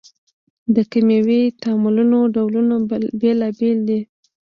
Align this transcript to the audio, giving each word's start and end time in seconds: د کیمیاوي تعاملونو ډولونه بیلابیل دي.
د 0.75 0.77
کیمیاوي 0.91 1.41
تعاملونو 1.61 2.17
ډولونه 2.35 2.75
بیلابیل 3.21 3.77
دي. 3.87 3.99